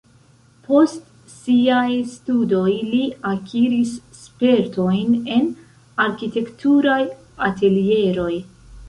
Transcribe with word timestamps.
Post 0.67 1.03
siaj 1.33 1.91
studoj 2.13 2.71
li 2.93 3.01
akiris 3.31 3.91
spertojn 4.21 5.13
en 5.37 5.45
arkitekturaj 6.07 6.99
atelieroj. 7.51 8.33